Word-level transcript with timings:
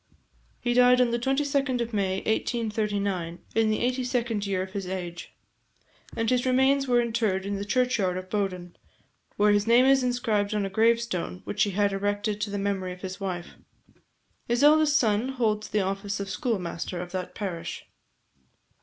He 0.59 0.73
died 0.73 0.99
on 0.99 1.11
the 1.11 1.19
22d 1.19 1.79
of 1.79 1.93
May 1.93 2.21
1839, 2.21 3.37
in 3.53 3.69
the 3.69 3.81
eighty 3.81 4.03
second 4.03 4.47
year 4.47 4.63
of 4.63 4.71
his 4.73 4.87
age; 4.87 5.31
and 6.17 6.27
his 6.27 6.43
remains 6.43 6.87
were 6.87 6.99
interred 6.99 7.45
in 7.45 7.53
the 7.57 7.63
churchyard 7.65 8.17
of 8.17 8.27
Bowden, 8.27 8.75
where 9.35 9.51
his 9.51 9.67
name 9.67 9.85
is 9.85 10.01
inscribed 10.01 10.55
on 10.55 10.65
a 10.65 10.71
gravestone 10.71 11.41
which 11.43 11.61
he 11.61 11.69
had 11.77 11.93
erected 11.93 12.41
to 12.41 12.49
the 12.49 12.57
memory 12.57 12.93
of 12.93 13.01
his 13.01 13.19
wife. 13.19 13.49
His 14.47 14.63
eldest 14.63 14.97
son 14.97 15.29
holds 15.29 15.69
the 15.69 15.81
office 15.81 16.19
of 16.19 16.31
schoolmaster 16.31 16.99
of 16.99 17.11
that 17.11 17.35
parish. 17.35 17.85